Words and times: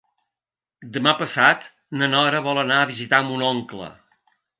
Demà 0.95 1.11
passat 1.19 1.67
na 1.99 2.07
Nora 2.13 2.39
vol 2.47 2.61
anar 2.61 2.79
a 2.79 2.87
visitar 2.93 3.21
mon 3.29 3.45
oncle. 3.51 3.91